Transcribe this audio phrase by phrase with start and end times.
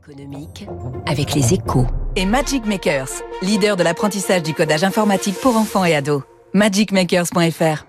[0.00, 0.66] économique
[1.06, 1.86] avec les échos.
[2.16, 3.10] Et Magic Makers,
[3.42, 6.22] leader de l'apprentissage du codage informatique pour enfants et ados.
[6.54, 7.84] magicmakers.fr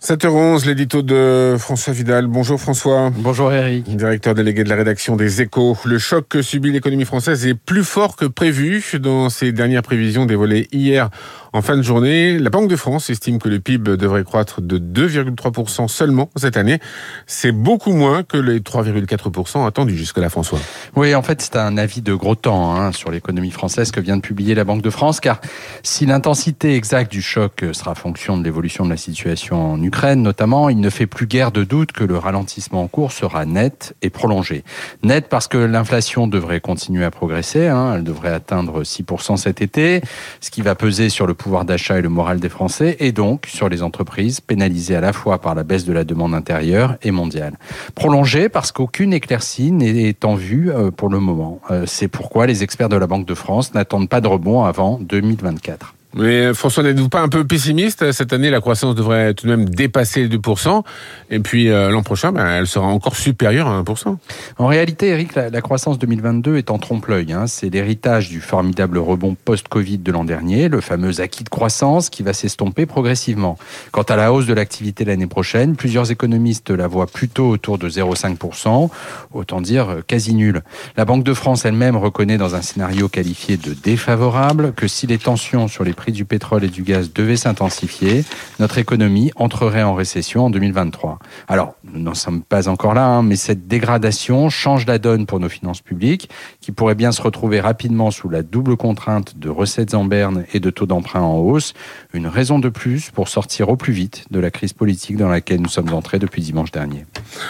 [0.00, 2.28] 7h11, l'édito de François Vidal.
[2.28, 3.10] Bonjour François.
[3.16, 3.96] Bonjour Eric.
[3.96, 5.76] Directeur délégué de la rédaction des Échos.
[5.84, 8.84] Le choc que subit l'économie française est plus fort que prévu.
[9.00, 11.10] Dans ses dernières prévisions dévoilées hier
[11.58, 14.78] en fin de journée, la Banque de France estime que le PIB devrait croître de
[14.78, 16.78] 2,3% seulement cette année.
[17.26, 20.60] C'est beaucoup moins que les 3,4% attendus jusque-là, François.
[20.94, 24.16] Oui, en fait, c'est un avis de gros temps hein, sur l'économie française que vient
[24.16, 25.40] de publier la Banque de France, car
[25.82, 30.68] si l'intensité exacte du choc sera fonction de l'évolution de la situation en Ukraine notamment,
[30.68, 34.10] il ne fait plus guère de doute que le ralentissement en cours sera net et
[34.10, 34.62] prolongé.
[35.02, 40.02] Net parce que l'inflation devrait continuer à progresser, hein, elle devrait atteindre 6% cet été,
[40.40, 43.46] ce qui va peser sur le pouvoir d'achat et le moral des Français, et donc
[43.46, 47.10] sur les entreprises pénalisées à la fois par la baisse de la demande intérieure et
[47.10, 47.54] mondiale.
[47.94, 51.60] Prolongé parce qu'aucune éclaircie n'est en vue euh, pour le moment.
[51.70, 54.98] Euh, c'est pourquoi les experts de la Banque de France n'attendent pas de rebond avant
[55.00, 55.94] 2024.
[56.14, 58.12] Mais François, n'êtes-vous pas un peu pessimiste?
[58.12, 60.82] Cette année, la croissance devrait tout de même dépasser les 2%.
[61.30, 64.16] Et puis euh, l'an prochain, ben, elle sera encore supérieure à 1%.
[64.56, 67.32] En réalité, Eric, la, la croissance 2022 est en trompe-l'œil.
[67.32, 67.46] Hein.
[67.46, 72.22] C'est l'héritage du formidable rebond post-Covid de l'an dernier, le fameux acquis de croissance qui
[72.22, 73.58] va s'estomper progressivement.
[73.92, 77.88] Quant à la hausse de l'activité l'année prochaine, plusieurs économistes la voient plutôt autour de
[77.88, 78.88] 0,5%,
[79.32, 80.62] autant dire euh, quasi nul.
[80.96, 85.18] La Banque de France elle-même reconnaît dans un scénario qualifié de défavorable que si les
[85.18, 88.24] tensions sur les prix du pétrole et du gaz devait s'intensifier,
[88.60, 91.18] notre économie entrerait en récession en 2023.
[91.48, 95.40] Alors, nous n'en sommes pas encore là, hein, mais cette dégradation change la donne pour
[95.40, 99.94] nos finances publiques, qui pourraient bien se retrouver rapidement sous la double contrainte de recettes
[99.94, 101.74] en berne et de taux d'emprunt en hausse.
[102.14, 105.60] Une raison de plus pour sortir au plus vite de la crise politique dans laquelle
[105.60, 107.04] nous sommes entrés depuis dimanche dernier.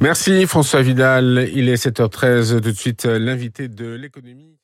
[0.00, 1.48] Merci François Vidal.
[1.54, 2.60] Il est 7h13.
[2.60, 4.60] Tout de suite, l'invité de l'économie.